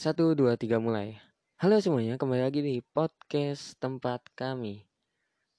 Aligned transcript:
satu, 0.00 0.32
dua, 0.32 0.56
tiga, 0.56 0.80
mulai. 0.80 1.20
Halo 1.60 1.76
semuanya, 1.76 2.16
kembali 2.16 2.40
lagi 2.40 2.64
di 2.64 2.80
podcast 2.80 3.76
tempat 3.76 4.24
kami. 4.32 4.88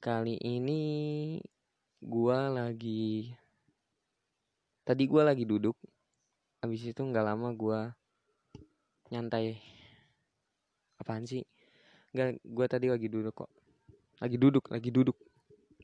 Kali 0.02 0.34
ini 0.42 0.82
gua 2.02 2.50
lagi 2.50 3.38
tadi 4.82 5.06
gua 5.06 5.30
lagi 5.30 5.46
duduk. 5.46 5.78
Habis 6.58 6.90
itu 6.90 7.06
nggak 7.06 7.22
lama 7.22 7.54
gua 7.54 7.94
nyantai. 9.14 9.62
Apaan 10.98 11.30
sih? 11.30 11.46
Nggak, 12.10 12.42
gua 12.42 12.66
tadi 12.66 12.90
lagi 12.90 13.14
duduk 13.14 13.46
kok. 13.46 13.52
Lagi 14.18 14.42
duduk, 14.42 14.74
lagi 14.74 14.90
duduk. 14.90 15.22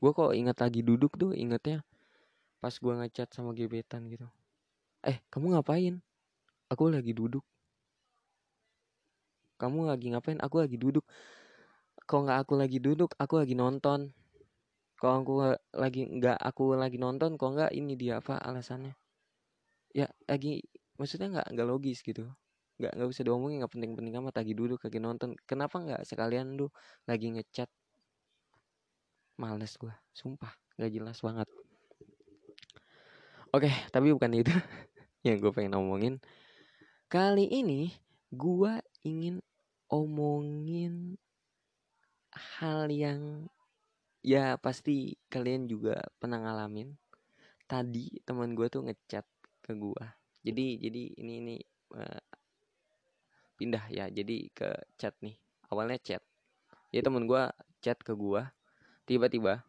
Gua 0.02 0.10
kok 0.10 0.34
ingat 0.34 0.58
lagi 0.58 0.82
duduk 0.82 1.14
tuh, 1.14 1.30
ingatnya 1.30 1.86
pas 2.58 2.74
gua 2.82 3.06
ngechat 3.06 3.30
sama 3.30 3.54
gebetan 3.54 4.10
gitu. 4.10 4.26
Eh, 5.06 5.22
kamu 5.30 5.54
ngapain? 5.54 6.02
Aku 6.74 6.90
lagi 6.90 7.14
duduk 7.14 7.46
kamu 9.58 9.90
lagi 9.90 10.14
ngapain? 10.14 10.38
Aku 10.38 10.62
lagi 10.62 10.78
duduk. 10.78 11.04
Kalau 12.08 12.24
nggak 12.24 12.40
aku 12.46 12.54
lagi 12.56 12.78
duduk 12.80 13.10
aku 13.18 13.34
lagi 13.42 13.52
nonton. 13.58 14.14
Kalau 14.98 15.14
aku 15.22 15.34
lagi 15.76 16.08
nggak 16.08 16.38
aku 16.40 16.74
lagi 16.78 16.96
nonton 16.96 17.36
kok 17.36 17.50
nggak 17.52 17.70
ini 17.74 17.94
dia 17.98 18.22
apa 18.22 18.38
alasannya? 18.38 18.94
Ya 19.92 20.06
lagi 20.30 20.62
maksudnya 20.96 21.28
nggak 21.34 21.46
nggak 21.52 21.68
logis 21.68 22.00
gitu. 22.00 22.30
Nggak 22.78 22.92
nggak 22.96 23.08
bisa 23.10 23.22
diomongin 23.26 23.60
nggak 23.60 23.72
penting-penting 23.74 24.14
amat 24.22 24.34
lagi 24.40 24.52
duduk 24.54 24.80
lagi 24.80 24.98
nonton. 25.02 25.34
Kenapa 25.44 25.76
nggak 25.82 26.02
sekalian 26.06 26.54
lu 26.54 26.70
lagi 27.04 27.34
ngechat? 27.34 27.68
Males 29.38 29.74
gua 29.78 29.94
sumpah 30.14 30.50
nggak 30.78 30.90
jelas 30.94 31.18
banget. 31.20 31.46
Oke 33.52 33.70
tapi 33.90 34.14
bukan 34.14 34.32
itu 34.34 34.52
yang 35.26 35.40
gue 35.40 35.50
pengen 35.50 35.74
ngomongin 35.74 36.14
kali 37.08 37.48
ini 37.48 37.96
gua 38.28 38.84
ingin 39.00 39.40
omongin 39.88 41.16
hal 42.32 42.92
yang 42.92 43.48
ya 44.20 44.60
pasti 44.60 45.16
kalian 45.32 45.64
juga 45.68 46.00
pernah 46.20 46.44
ngalamin. 46.44 46.92
Tadi 47.68 48.20
teman 48.24 48.52
gue 48.56 48.68
tuh 48.68 48.84
ngechat 48.84 49.24
ke 49.64 49.72
gue. 49.76 50.04
Jadi 50.44 50.66
jadi 50.80 51.02
ini 51.20 51.32
ini 51.44 51.56
uh, 51.96 52.22
pindah 53.56 53.84
ya. 53.92 54.08
Jadi 54.08 54.48
ke 54.52 54.68
chat 54.96 55.16
nih. 55.20 55.36
Awalnya 55.68 56.00
chat. 56.00 56.22
Jadi 56.92 57.02
teman 57.04 57.28
gue 57.28 57.42
chat 57.84 57.98
ke 58.00 58.12
gue. 58.16 58.42
Tiba-tiba 59.08 59.64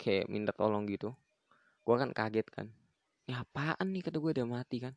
kayak 0.00 0.28
minta 0.28 0.52
tolong 0.52 0.84
gitu. 0.88 1.12
Gue 1.84 1.96
kan 1.96 2.12
kaget 2.12 2.48
kan. 2.52 2.66
Ya 3.28 3.44
apaan 3.44 3.92
nih 3.92 4.04
kata 4.04 4.20
gue 4.20 4.32
udah 4.32 4.48
mati 4.48 4.80
kan. 4.80 4.96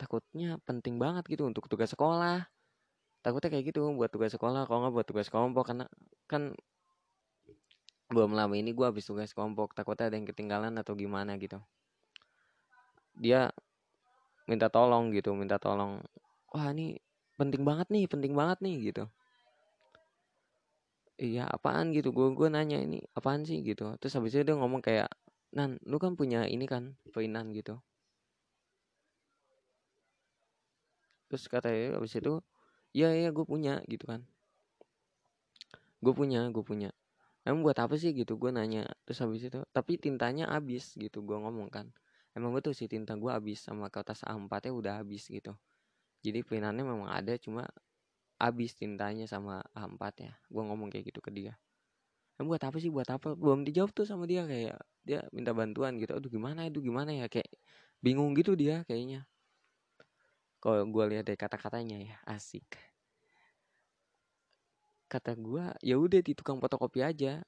Takutnya 0.00 0.56
penting 0.64 0.96
banget 0.96 1.28
gitu 1.28 1.44
untuk 1.44 1.68
tugas 1.68 1.92
sekolah 1.92 2.48
takutnya 3.20 3.48
kayak 3.52 3.64
gitu 3.72 3.80
buat 3.96 4.08
tugas 4.08 4.32
sekolah 4.32 4.64
kalau 4.64 4.88
nggak 4.88 4.94
buat 4.96 5.06
tugas 5.08 5.28
kelompok 5.28 5.64
karena 5.72 5.86
kan 6.24 6.56
belum 8.10 8.34
lama 8.34 8.54
ini 8.58 8.74
gue 8.74 8.86
habis 8.86 9.06
tugas 9.06 9.30
kelompok 9.30 9.76
takutnya 9.76 10.10
ada 10.10 10.16
yang 10.18 10.26
ketinggalan 10.26 10.74
atau 10.80 10.98
gimana 10.98 11.38
gitu. 11.38 11.62
Dia 13.14 13.52
minta 14.50 14.66
tolong 14.66 15.14
gitu 15.14 15.30
minta 15.36 15.62
tolong 15.62 16.02
wah 16.50 16.66
ini 16.74 16.98
penting 17.38 17.62
banget 17.62 17.86
nih 17.94 18.04
penting 18.10 18.32
banget 18.34 18.58
nih 18.64 18.90
gitu. 18.90 19.04
Iya 21.20 21.44
apaan? 21.52 21.92
gitu 21.92 22.10
gue 22.16 22.32
gue 22.32 22.48
nanya 22.48 22.80
ini 22.80 22.98
apaan 23.12 23.44
sih? 23.44 23.60
gitu. 23.60 23.92
Terus 24.00 24.16
habis 24.16 24.32
itu 24.34 24.42
dia 24.48 24.56
ngomong 24.56 24.80
kayak 24.80 25.12
nan 25.52 25.76
lu 25.84 26.00
kan 26.00 26.16
punya 26.16 26.48
ini 26.48 26.64
kan 26.64 26.96
peinan 27.12 27.52
gitu. 27.52 27.76
Terus 31.28 31.44
katanya 31.46 32.00
habis 32.00 32.16
itu 32.16 32.42
iya 32.96 33.08
iya 33.14 33.28
gue 33.30 33.44
punya 33.46 33.82
gitu 33.86 34.04
kan. 34.10 34.20
Gue 36.00 36.12
punya 36.16 36.48
gue 36.48 36.64
punya. 36.64 36.90
Emang 37.44 37.60
buat 37.64 37.76
apa 37.76 37.96
sih 38.00 38.12
gitu? 38.16 38.36
Gue 38.40 38.50
nanya 38.52 38.88
terus 39.04 39.20
habis 39.24 39.44
itu 39.48 39.60
tapi 39.72 39.96
tintanya 40.00 40.48
habis 40.52 40.96
gitu 40.96 41.20
gue 41.24 41.36
ngomong 41.36 41.68
kan. 41.68 41.86
Emang 42.36 42.52
betul 42.56 42.72
sih 42.76 42.88
tinta 42.88 43.16
gue 43.16 43.30
habis 43.32 43.60
sama 43.64 43.88
kertas 43.92 44.24
A4 44.24 44.68
nya 44.68 44.72
udah 44.72 44.92
habis 45.04 45.28
gitu. 45.28 45.52
Jadi 46.24 46.44
pinannya 46.44 46.84
memang 46.84 47.08
ada 47.12 47.36
cuma 47.40 47.64
habis 48.40 48.72
tintanya 48.76 49.28
sama 49.28 49.60
A4 49.76 50.14
ya 50.20 50.32
gue 50.48 50.62
ngomong 50.62 50.88
kayak 50.92 51.12
gitu 51.14 51.20
ke 51.24 51.30
dia. 51.32 51.54
Emang 52.40 52.56
buat 52.56 52.64
apa 52.64 52.76
sih 52.80 52.88
buat 52.88 53.08
apa? 53.08 53.36
Belum 53.36 53.62
dijawab 53.64 53.92
tuh 53.92 54.08
sama 54.08 54.24
dia 54.24 54.44
kayak 54.48 54.80
dia 55.04 55.20
minta 55.32 55.52
bantuan 55.52 55.96
gitu. 56.00 56.16
Aduh 56.16 56.32
gimana 56.32 56.66
itu 56.68 56.80
gimana 56.80 57.12
ya? 57.12 57.28
Kayak 57.28 57.52
bingung 58.00 58.32
gitu 58.36 58.56
dia 58.56 58.82
kayaknya 58.88 59.29
kalau 60.60 60.84
gue 60.84 61.04
lihat 61.16 61.24
dari 61.24 61.40
kata-katanya 61.40 61.96
ya 62.04 62.16
asik. 62.28 62.68
Kata 65.08 65.32
gue 65.32 65.64
ya 65.80 65.96
udah 65.96 66.20
di 66.20 66.36
tukang 66.36 66.60
fotokopi 66.60 67.00
aja. 67.00 67.40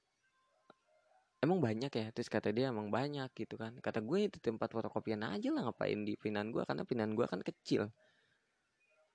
Emang 1.45 1.61
banyak 1.61 1.93
ya? 1.93 2.07
Terus 2.11 2.33
kata 2.33 2.49
dia 2.51 2.73
emang 2.73 2.89
banyak 2.89 3.29
gitu 3.37 3.61
kan. 3.61 3.77
Kata 3.85 4.01
gue 4.01 4.33
itu 4.33 4.41
tempat 4.41 4.73
fotokopian 4.73 5.29
aja 5.29 5.53
lah 5.53 5.69
ngapain 5.69 6.09
di 6.09 6.17
pinan 6.17 6.51
gue 6.51 6.65
karena 6.65 6.89
pinan 6.89 7.13
gue 7.13 7.27
kan 7.29 7.45
kecil. 7.45 7.93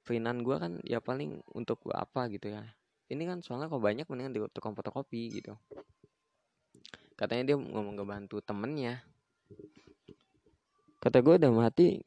Pinan 0.06 0.46
gue 0.46 0.56
kan 0.62 0.78
ya 0.86 1.02
paling 1.02 1.42
untuk 1.58 1.82
apa 1.90 2.30
gitu 2.30 2.54
ya. 2.54 2.64
Ini 3.10 3.24
kan 3.26 3.42
soalnya 3.42 3.66
kalau 3.66 3.82
banyak 3.82 4.06
mendingan 4.06 4.34
di 4.38 4.40
tukang 4.54 4.78
fotokopi 4.78 5.42
gitu. 5.42 5.58
Katanya 7.18 7.44
dia 7.50 7.58
ngomong 7.58 7.98
bantu 8.06 8.46
temennya. 8.46 9.02
Kata 11.02 11.18
gue 11.26 11.36
udah 11.42 11.50
mati 11.50 11.98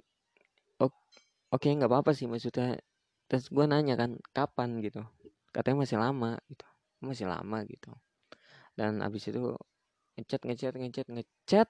oke 1.51 1.67
okay, 1.67 1.75
nggak 1.75 1.91
apa-apa 1.91 2.15
sih 2.15 2.31
maksudnya. 2.31 2.79
Terus 3.31 3.47
gue 3.51 3.65
nanya 3.67 3.95
kan 3.95 4.19
kapan? 4.35 4.83
gitu. 4.83 5.03
Katanya 5.51 5.87
masih 5.87 5.99
lama 5.99 6.39
gitu. 6.51 6.67
Masih 7.03 7.27
lama 7.27 7.59
gitu. 7.67 7.91
Dan 8.75 9.03
abis 9.03 9.31
itu 9.31 9.55
ngechat 10.19 10.43
ngechat 10.47 10.75
ngechat 10.79 11.07
ngechat 11.11 11.69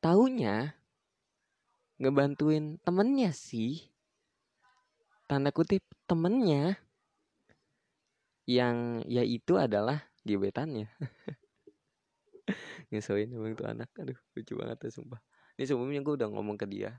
taunya 0.00 0.76
ngebantuin 2.00 2.80
temennya 2.80 3.32
sih. 3.32 3.92
Tanda 5.28 5.52
kutip 5.52 5.84
temennya 6.08 6.80
yang 8.48 9.04
ya 9.06 9.22
itu 9.22 9.60
adalah 9.60 10.04
gebetannya. 10.24 10.90
Ngeselin 12.90 13.30
emang 13.36 13.52
tuh 13.54 13.68
anak. 13.68 13.88
Aduh 14.00 14.18
lucu 14.34 14.52
banget 14.56 14.88
ya 14.88 14.90
sumpah. 14.90 15.20
Ini 15.54 15.68
sebelumnya 15.68 16.00
gue 16.00 16.14
udah 16.18 16.28
ngomong 16.32 16.56
ke 16.56 16.66
dia 16.66 16.98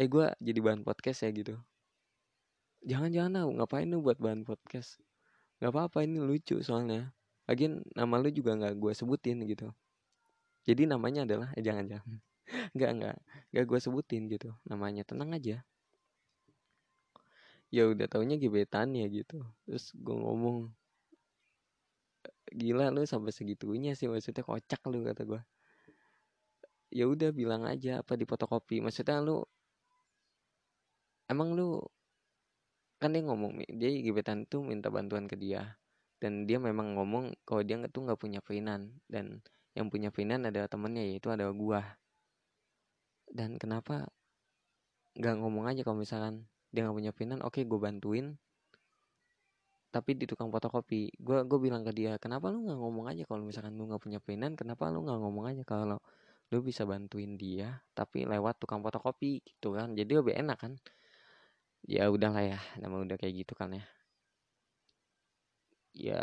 eh 0.00 0.08
gue 0.08 0.26
jadi 0.40 0.60
bahan 0.64 0.80
podcast 0.80 1.28
ya 1.28 1.30
gitu. 1.36 1.60
Jangan 2.88 3.12
jangan 3.12 3.30
lah 3.36 3.44
ngapain 3.60 3.84
lu 3.84 4.00
buat 4.00 4.16
bahan 4.16 4.48
podcast? 4.48 4.96
Nggak 5.60 5.76
apa-apa 5.76 6.08
ini 6.08 6.24
lucu 6.24 6.56
soalnya. 6.64 7.12
Lagian 7.44 7.84
nama 7.92 8.16
lu 8.16 8.32
juga 8.32 8.56
nggak 8.56 8.80
gue 8.80 8.92
sebutin 8.96 9.44
gitu. 9.44 9.68
Jadi 10.64 10.88
namanya 10.88 11.28
adalah 11.28 11.52
eh 11.52 11.60
jangan 11.60 11.84
jangan 11.84 12.16
nggak 12.76 12.90
nggak 12.96 13.16
nggak 13.52 13.64
gue 13.68 13.78
sebutin 13.84 14.22
gitu. 14.32 14.56
Namanya 14.64 15.04
tenang 15.04 15.36
aja. 15.36 15.60
Ya 17.68 17.84
udah 17.84 18.08
taunya 18.08 18.40
gebetan 18.40 18.96
ya 18.96 19.04
gitu. 19.12 19.44
Terus 19.68 19.92
gue 19.92 20.16
ngomong 20.16 20.72
gila 22.56 22.88
lu 22.88 23.04
sampai 23.04 23.36
segitunya 23.36 23.92
sih 23.92 24.08
maksudnya 24.08 24.42
kocak 24.42 24.80
lu 24.90 25.06
kata 25.06 25.22
gue 25.22 25.40
ya 26.90 27.06
udah 27.06 27.30
bilang 27.30 27.62
aja 27.68 28.02
apa 28.02 28.18
di 28.18 28.26
fotokopi? 28.26 28.82
Maksudnya 28.82 29.22
lu 29.22 29.44
emang 31.30 31.54
lu 31.54 31.78
kan 33.00 33.16
dia 33.16 33.24
ngomong 33.24 33.64
dia 33.64 33.88
gebetan 34.04 34.44
tuh 34.44 34.60
minta 34.60 34.92
bantuan 34.92 35.24
ke 35.30 35.38
dia. 35.38 35.80
Dan 36.20 36.44
dia 36.44 36.60
memang 36.60 36.92
ngomong 37.00 37.32
kalau 37.48 37.64
dia 37.64 37.80
tuh 37.88 38.04
nggak 38.04 38.20
punya 38.20 38.44
pinan 38.44 39.00
dan 39.08 39.40
yang 39.72 39.88
punya 39.88 40.12
pinan 40.12 40.44
adalah 40.44 40.68
temennya 40.68 41.00
yaitu 41.08 41.32
adalah 41.32 41.56
gua. 41.56 41.80
Dan 43.24 43.56
kenapa 43.56 44.12
nggak 45.16 45.36
ngomong 45.40 45.64
aja 45.72 45.80
kalau 45.80 45.98
misalkan 46.04 46.44
dia 46.70 46.84
nggak 46.84 46.96
punya 47.00 47.12
pinan 47.16 47.38
oke 47.40 47.56
okay, 47.56 47.64
gue 47.64 47.80
bantuin. 47.80 48.36
Tapi 49.90 50.14
di 50.14 50.28
tukang 50.28 50.52
fotokopi 50.52 51.10
gue 51.18 51.38
gue 51.48 51.58
bilang 51.58 51.82
ke 51.82 51.90
dia 51.96 52.20
kenapa 52.20 52.52
lu 52.52 52.68
nggak 52.68 52.78
ngomong 52.78 53.06
aja 53.10 53.24
kalau 53.24 53.42
misalkan 53.48 53.74
lu 53.80 53.88
nggak 53.88 54.02
punya 54.04 54.20
pinan 54.22 54.54
kenapa 54.54 54.86
lu 54.92 55.02
nggak 55.02 55.18
ngomong 55.18 55.50
aja 55.50 55.62
kalau 55.66 55.98
lu 56.52 56.58
bisa 56.62 56.82
bantuin 56.84 57.34
dia 57.40 57.80
tapi 57.96 58.28
lewat 58.28 58.60
tukang 58.60 58.84
fotokopi? 58.84 59.40
Gitu 59.40 59.72
kan. 59.72 59.96
Jadi 59.96 60.12
lebih 60.20 60.36
enak 60.36 60.58
kan 60.60 60.72
ya 61.86 62.08
udahlah 62.12 62.44
ya 62.44 62.60
nama 62.76 63.00
udah 63.00 63.16
kayak 63.16 63.44
gitu 63.46 63.52
kan 63.56 63.72
ya. 63.72 63.84
Ya 65.90 66.22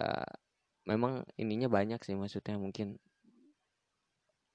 memang 0.88 1.27
ininya 1.36 1.68
banyak 1.68 2.00
sih 2.04 2.15
maksudnya 2.15 2.56
mungkin 2.56 3.01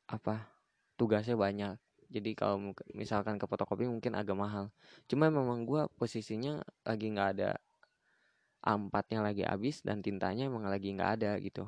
apa 0.08 0.48
tugasnya 0.96 1.36
banyak. 1.36 1.76
Jadi 2.12 2.36
kalau 2.36 2.76
misalkan 2.92 3.40
ke 3.40 3.48
fotokopi 3.48 3.88
mungkin 3.88 4.12
agak 4.12 4.36
mahal. 4.36 4.68
Cuma 5.08 5.32
memang 5.32 5.64
gue 5.64 5.88
posisinya 5.96 6.60
lagi 6.84 7.08
nggak 7.08 7.30
ada 7.38 7.50
ampatnya 8.62 9.24
lagi 9.24 9.42
habis 9.42 9.80
dan 9.80 10.04
tintanya 10.04 10.46
emang 10.46 10.68
lagi 10.68 10.92
nggak 10.92 11.10
ada 11.18 11.40
gitu. 11.40 11.64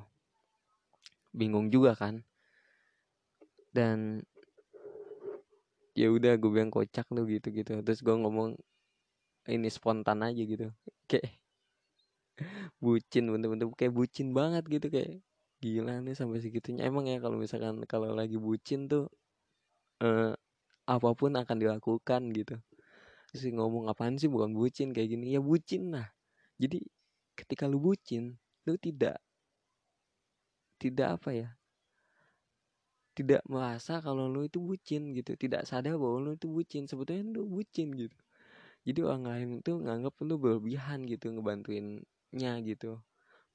Bingung 1.32 1.72
juga 1.72 1.96
kan. 1.96 2.20
Dan 3.72 4.22
ya 5.94 6.10
udah 6.10 6.34
gue 6.34 6.50
bilang 6.50 6.74
kocak 6.74 7.06
tuh 7.06 7.24
gitu 7.30 7.54
gitu 7.54 7.78
terus 7.86 8.02
gue 8.02 8.14
ngomong 8.18 8.58
ini 9.48 9.68
spontan 9.68 10.24
aja 10.24 10.42
gitu. 10.44 10.72
Kayak 11.04 11.36
bucin 12.82 13.24
bener-bener 13.30 13.68
kayak 13.76 13.94
bucin 13.94 14.32
banget 14.32 14.64
gitu 14.66 14.86
kayak 14.88 15.20
gila 15.60 16.00
nih 16.00 16.16
sampai 16.16 16.40
segitunya. 16.40 16.88
Emang 16.88 17.04
ya 17.08 17.20
kalau 17.20 17.36
misalkan 17.36 17.84
kalau 17.84 18.12
lagi 18.16 18.36
bucin 18.40 18.88
tuh 18.88 19.08
eh, 20.04 20.32
apa 20.84 21.08
pun 21.16 21.32
akan 21.36 21.56
dilakukan 21.60 22.22
gitu. 22.32 22.56
Terus 23.32 23.42
ngomong 23.52 23.90
apaan 23.90 24.16
sih 24.20 24.30
bukan 24.30 24.52
bucin 24.56 24.92
kayak 24.96 25.16
gini. 25.16 25.36
Ya 25.36 25.40
bucin 25.44 25.92
lah. 25.92 26.08
Jadi 26.56 26.80
ketika 27.36 27.66
lu 27.68 27.82
bucin 27.82 28.38
lu 28.64 28.74
tidak 28.80 29.20
tidak 30.80 31.20
apa 31.20 31.30
ya 31.34 31.48
tidak 33.14 33.42
merasa 33.46 34.02
kalau 34.02 34.26
lu 34.26 34.46
itu 34.48 34.58
bucin 34.58 35.14
gitu. 35.14 35.38
Tidak 35.38 35.62
sadar 35.68 35.94
bahwa 36.00 36.18
lu 36.18 36.30
itu 36.34 36.50
bucin. 36.50 36.90
Sebetulnya 36.90 37.22
lu 37.30 37.46
bucin 37.46 37.94
gitu 37.94 38.23
jadi 38.84 39.00
orang 39.00 39.24
lain 39.24 39.48
itu 39.64 39.72
nganggap 39.80 40.14
lu 40.20 40.36
berlebihan 40.36 41.08
gitu 41.08 41.32
ngebantuinnya 41.32 42.52
gitu. 42.68 43.00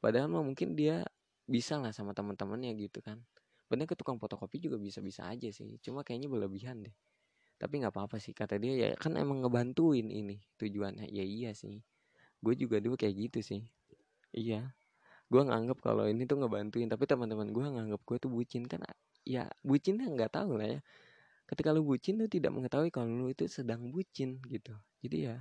Padahal 0.02 0.28
mah 0.28 0.42
mungkin 0.42 0.74
dia 0.74 1.06
bisa 1.46 1.78
lah 1.78 1.94
sama 1.94 2.18
teman-temannya 2.18 2.74
gitu 2.78 3.02
kan. 3.06 3.22
Bener 3.70 3.86
ke 3.86 3.94
tukang 3.94 4.18
fotokopi 4.18 4.58
juga 4.58 4.82
bisa-bisa 4.82 5.30
aja 5.30 5.54
sih 5.54 5.78
cuma 5.86 6.02
kayaknya 6.02 6.34
berlebihan 6.34 6.82
deh. 6.82 6.96
Tapi 7.62 7.86
nggak 7.86 7.94
apa-apa 7.94 8.18
sih 8.18 8.34
kata 8.34 8.58
dia 8.58 8.74
ya 8.74 8.90
kan 8.98 9.14
emang 9.22 9.46
ngebantuin 9.46 10.10
ini 10.10 10.42
tujuannya. 10.58 11.06
Ya 11.14 11.22
iya 11.22 11.52
sih. 11.54 11.86
Gue 12.42 12.58
juga 12.58 12.82
dulu 12.82 12.98
kayak 12.98 13.30
gitu 13.30 13.40
sih. 13.46 13.62
Iya. 14.34 14.74
Gue 15.30 15.46
nganggap 15.46 15.78
kalau 15.86 16.10
ini 16.10 16.26
tuh 16.26 16.42
ngebantuin 16.42 16.90
tapi 16.90 17.06
teman-teman 17.06 17.54
gue 17.54 17.62
nganggap 17.62 18.02
gue 18.02 18.18
tuh 18.18 18.32
bucin. 18.34 18.66
Kan 18.66 18.82
ya 19.28 19.46
bucinnya 19.62 20.10
nggak 20.10 20.34
tahu 20.34 20.58
lah 20.58 20.68
ya 20.74 20.82
ketika 21.50 21.74
lu 21.74 21.82
bucin 21.82 22.22
lu 22.22 22.30
tidak 22.30 22.54
mengetahui 22.54 22.94
kalau 22.94 23.10
lu 23.10 23.34
itu 23.34 23.50
sedang 23.50 23.90
bucin 23.90 24.38
gitu. 24.46 24.74
Jadi 25.02 25.18
ya 25.26 25.36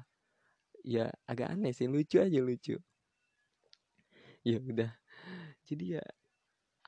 ya 0.81 1.05
agak 1.29 1.53
aneh 1.53 1.77
sih 1.77 1.85
lucu 1.85 2.17
aja 2.17 2.41
lucu. 2.41 2.81
Ya 4.41 4.57
udah. 4.57 4.89
Jadi 5.69 6.01
ya 6.01 6.03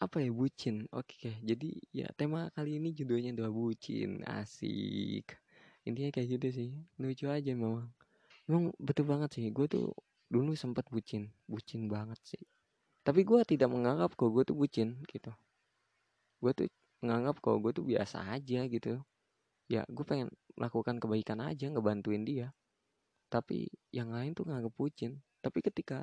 apa 0.00 0.25
ya 0.25 0.32
bucin? 0.32 0.88
Oke 0.96 1.37
jadi 1.44 1.69
ya 1.93 2.08
tema 2.17 2.49
kali 2.56 2.81
ini 2.81 2.96
judulnya 2.96 3.37
adalah 3.37 3.52
bucin 3.52 4.25
asik. 4.25 5.37
Intinya 5.84 6.11
kayak 6.17 6.40
gitu 6.40 6.49
sih 6.49 6.70
lucu 6.96 7.28
aja 7.28 7.52
memang. 7.52 7.93
Memang 8.49 8.72
betul 8.81 9.05
banget 9.05 9.37
sih 9.37 9.44
gue 9.52 9.67
tuh 9.69 9.93
dulu 10.32 10.56
sempat 10.56 10.88
bucin 10.88 11.28
bucin 11.44 11.93
banget 11.93 12.17
sih. 12.25 12.43
Tapi 13.05 13.20
gue 13.28 13.40
tidak 13.44 13.69
menganggap 13.69 14.17
kok 14.17 14.32
gue 14.32 14.44
tuh 14.49 14.56
bucin 14.56 14.96
gitu. 15.12 15.32
Gue 16.40 16.52
tuh 16.56 16.69
menganggap 17.05 17.37
kok 17.44 17.56
gue 17.61 17.72
tuh 17.76 17.84
biasa 17.84 18.25
aja 18.32 18.64
gitu 18.64 19.00
ya 19.70 19.87
gue 19.87 20.02
pengen 20.02 20.34
melakukan 20.58 20.99
kebaikan 20.99 21.38
aja 21.46 21.70
ngebantuin 21.70 22.26
dia. 22.26 22.50
Tapi 23.31 23.70
yang 23.94 24.11
lain 24.11 24.34
tuh 24.34 24.50
nganggap 24.50 24.75
bucin. 24.75 25.22
Tapi 25.38 25.62
ketika 25.62 26.02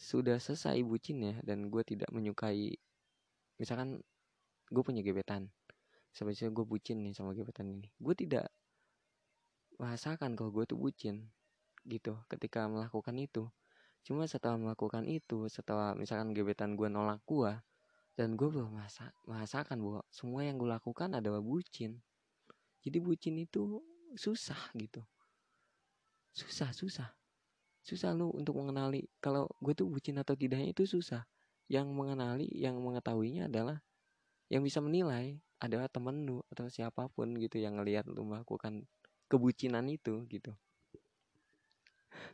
sudah 0.00 0.40
selesai 0.40 0.80
bucinnya 0.80 1.40
dan 1.44 1.68
gue 1.68 1.82
tidak 1.84 2.08
menyukai 2.08 2.72
misalkan 3.60 4.00
gue 4.72 4.82
punya 4.82 5.04
gebetan. 5.04 5.52
Sebenarnya 6.16 6.48
gue 6.48 6.64
bucin 6.64 7.04
nih 7.04 7.12
sama 7.12 7.36
gebetan 7.36 7.68
ini. 7.68 7.92
Gue 8.00 8.16
tidak 8.16 8.48
merasakan 9.76 10.32
kalau 10.32 10.48
gue 10.48 10.64
tuh 10.64 10.80
bucin 10.80 11.28
gitu 11.84 12.16
ketika 12.32 12.64
melakukan 12.72 13.20
itu. 13.20 13.52
Cuma 14.00 14.24
setelah 14.24 14.56
melakukan 14.56 15.04
itu 15.04 15.44
setelah 15.52 15.92
misalkan 15.92 16.32
gebetan 16.32 16.72
gue 16.72 16.88
nolak 16.88 17.20
gue 17.28 17.52
dan 18.16 18.32
gue 18.32 18.48
belum 18.48 18.72
masa 18.72 19.12
merasakan 19.28 19.76
bahwa 19.76 20.00
semua 20.08 20.40
yang 20.40 20.56
gue 20.56 20.72
lakukan 20.72 21.12
adalah 21.20 21.44
bucin 21.44 22.00
jadi 22.86 23.02
bucin 23.02 23.34
itu 23.42 23.82
susah 24.14 24.70
gitu. 24.78 25.02
Susah 26.30 26.70
susah. 26.70 27.10
Susah 27.82 28.14
lu 28.14 28.30
untuk 28.30 28.54
mengenali. 28.54 29.10
Kalau 29.18 29.50
gue 29.58 29.74
tuh 29.74 29.90
bucin 29.90 30.14
atau 30.22 30.38
tidaknya 30.38 30.70
itu 30.70 30.86
susah. 30.86 31.26
Yang 31.66 31.90
mengenali 31.90 32.46
yang 32.54 32.78
mengetahuinya 32.78 33.50
adalah 33.50 33.82
yang 34.46 34.62
bisa 34.62 34.78
menilai 34.78 35.42
adalah 35.58 35.90
temen 35.90 36.22
lu 36.22 36.38
atau 36.54 36.70
siapa 36.70 37.10
pun 37.10 37.34
gitu 37.34 37.58
yang 37.58 37.82
ngelihat 37.82 38.06
lu 38.06 38.22
melakukan 38.22 38.86
kebucinan 39.26 39.90
itu 39.90 40.22
gitu. 40.30 40.54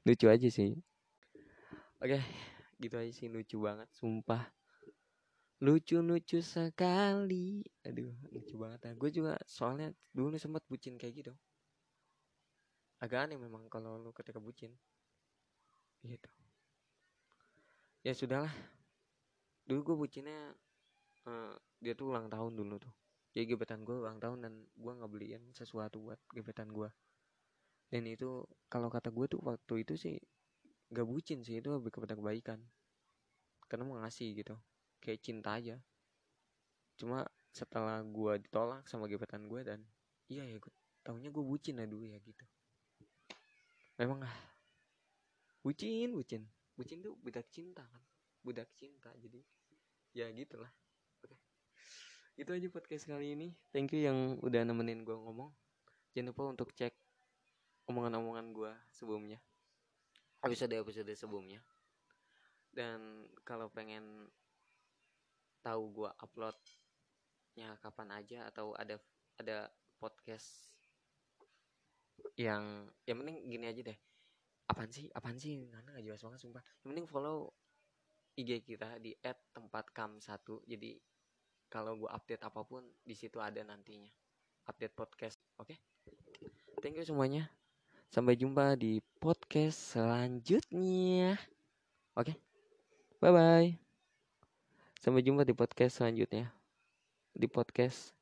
Lucu 0.05 0.29
aja 0.29 0.53
sih. 0.53 0.77
Oke 2.05 2.21
gitu 2.77 3.01
aja 3.01 3.09
sih. 3.09 3.33
Lucu 3.33 3.57
banget 3.57 3.89
sumpah 3.97 4.53
lucu 5.63 6.03
lucu 6.03 6.43
sekali. 6.43 7.63
Aduh 7.87 8.11
lucu 8.35 8.59
banget 8.59 8.91
ya. 8.91 8.93
Gue 8.99 9.11
juga 9.15 9.39
soalnya 9.47 9.95
dulu 10.11 10.35
sempat 10.35 10.67
bucin 10.67 10.99
kayak 10.99 11.23
gitu. 11.23 11.33
Agak 12.99 13.31
aneh 13.31 13.39
memang 13.39 13.71
kalau 13.71 13.95
lu 14.03 14.11
ketika 14.11 14.43
bucin. 14.43 14.75
Gitu. 16.03 16.31
Ya 18.03 18.11
sudahlah. 18.11 18.51
Dulu 19.63 19.95
gue 19.95 19.97
bucinnya 20.03 20.51
uh, 21.31 21.55
dia 21.79 21.95
tuh 21.95 22.11
ulang 22.11 22.27
tahun 22.27 22.59
dulu 22.59 22.83
tuh. 22.83 22.91
Jadi 23.31 23.55
gebetan 23.55 23.87
gue 23.87 24.03
ulang 24.03 24.19
tahun 24.19 24.43
dan 24.43 24.53
gue 24.75 24.93
nggak 24.93 25.11
beliin 25.15 25.43
sesuatu 25.55 26.03
buat 26.03 26.19
gebetan 26.35 26.69
gue 26.69 26.91
dan 27.93 28.09
itu 28.09 28.49
kalau 28.73 28.89
kata 28.89 29.13
gue 29.13 29.29
tuh 29.29 29.41
waktu 29.45 29.85
itu 29.85 29.95
sih 30.01 30.17
gak 30.89 31.05
bucin 31.05 31.45
sih. 31.45 31.61
Itu 31.61 31.77
lebih 31.77 31.93
kepada 31.93 32.17
kebaikan. 32.17 32.65
Karena 33.69 33.85
mau 33.85 34.01
ngasih 34.01 34.33
gitu 34.33 34.57
kayak 35.03 35.19
cinta 35.19 35.59
aja. 35.59 35.77
Cuma 36.95 37.27
setelah 37.51 38.01
gue 38.07 38.39
ditolak 38.47 38.87
sama 38.87 39.11
gebetan 39.11 39.51
gue 39.51 39.61
dan 39.61 39.83
iya 40.31 40.47
ya 40.47 40.57
gue 40.57 40.73
tahunya 41.03 41.29
gue 41.35 41.45
bucin 41.45 41.77
lah 41.83 41.91
dulu 41.91 42.07
ya 42.07 42.17
gitu. 42.23 42.47
Memang 43.99 44.23
ah 44.23 44.37
bucin 45.67 46.15
bucin. 46.15 46.47
Bucin 46.79 47.03
tuh 47.03 47.19
budak 47.19 47.51
cinta 47.51 47.83
kan 47.83 48.03
budak 48.47 48.71
cinta. 48.79 49.11
Jadi 49.19 49.43
ya 50.15 50.31
gitulah 50.31 50.71
oke. 51.27 51.37
Itu 52.39 52.55
aja 52.55 52.69
podcast 52.71 53.11
kali 53.11 53.35
ini. 53.35 53.49
Thank 53.75 53.99
you 53.99 54.07
yang 54.07 54.39
udah 54.41 54.63
nemenin 54.63 55.03
gue 55.03 55.19
ngomong. 55.19 55.51
Jangan 56.15 56.31
lupa 56.31 56.43
untuk 56.55 56.69
cek 56.73 56.95
omongan-omongan 57.91 58.55
gue 58.55 58.73
sebelumnya. 58.95 59.43
Episode 60.43 60.79
episode 60.79 61.13
sebelumnya. 61.13 61.61
Dan 62.73 63.29
kalau 63.45 63.69
pengen 63.69 64.33
tahu 65.63 65.83
gue 66.03 66.11
uploadnya 66.19 67.69
kapan 67.81 68.09
aja 68.19 68.51
atau 68.51 68.75
ada 68.75 68.99
ada 69.39 69.71
podcast 69.97 70.75
yang 72.37 72.91
yang 73.07 73.17
penting 73.23 73.39
gini 73.49 73.67
aja 73.71 73.81
deh. 73.87 73.99
Apaan 74.69 74.91
sih? 74.91 75.11
Apaan 75.13 75.37
sih? 75.37 75.69
Nana 75.69 75.95
gak 75.95 76.05
jelas 76.07 76.23
banget 76.23 76.41
sumpah. 76.41 76.63
Yang 76.83 76.89
penting 76.95 77.07
follow 77.11 77.39
IG 78.39 78.65
kita 78.65 78.97
di 79.03 79.13
@tempatcam1 79.53 80.47
jadi 80.65 80.97
kalau 81.69 81.97
gue 81.97 82.11
update 82.13 82.45
apa 82.45 82.61
pun 82.65 82.85
di 83.05 83.15
situ 83.17 83.41
ada 83.41 83.61
nantinya. 83.65 84.09
Update 84.69 84.95
podcast 84.95 85.41
oke? 85.59 85.73
Okay? 85.73 85.79
thank 86.81 86.97
you 86.97 87.05
semuanya. 87.05 87.49
Sampai 88.13 88.37
jumpa 88.37 88.77
di 88.77 89.01
podcast 89.21 89.97
selanjutnya. 89.97 91.37
Oke? 92.17 92.33
Okay? 92.33 92.37
bye 93.23 93.31
bye 93.31 93.82
Sampai 95.03 95.27
jumpa 95.27 95.43
di 95.43 95.51
podcast 95.51 95.99
selanjutnya. 95.99 96.55
Di 97.35 97.51
podcast 97.51 98.15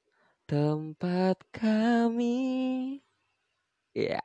tempat 0.49 1.45
kami. 1.53 2.97
Ya. 3.93 4.17
Yeah. 4.17 4.25